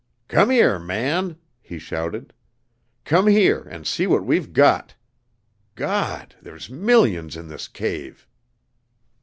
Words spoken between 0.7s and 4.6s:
man," he shouted. "Come here and see what we've